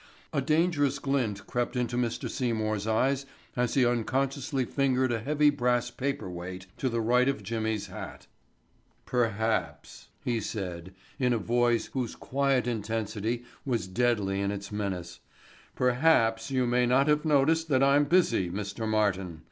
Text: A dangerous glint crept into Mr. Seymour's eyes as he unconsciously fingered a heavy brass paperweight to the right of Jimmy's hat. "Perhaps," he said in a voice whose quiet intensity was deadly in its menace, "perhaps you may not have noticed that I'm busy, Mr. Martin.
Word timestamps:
A 0.33 0.41
dangerous 0.41 0.97
glint 0.97 1.45
crept 1.45 1.75
into 1.75 1.95
Mr. 1.95 2.27
Seymour's 2.27 2.87
eyes 2.87 3.27
as 3.55 3.75
he 3.75 3.85
unconsciously 3.85 4.65
fingered 4.65 5.11
a 5.11 5.19
heavy 5.19 5.51
brass 5.51 5.91
paperweight 5.91 6.65
to 6.77 6.89
the 6.89 6.99
right 6.99 7.29
of 7.29 7.43
Jimmy's 7.43 7.85
hat. 7.85 8.25
"Perhaps," 9.05 10.07
he 10.25 10.39
said 10.41 10.95
in 11.19 11.33
a 11.33 11.37
voice 11.37 11.85
whose 11.93 12.15
quiet 12.15 12.65
intensity 12.65 13.43
was 13.63 13.85
deadly 13.87 14.41
in 14.41 14.49
its 14.51 14.71
menace, 14.71 15.19
"perhaps 15.75 16.49
you 16.49 16.65
may 16.65 16.87
not 16.87 17.07
have 17.07 17.23
noticed 17.23 17.67
that 17.67 17.83
I'm 17.83 18.05
busy, 18.05 18.49
Mr. 18.49 18.87
Martin. 18.87 19.39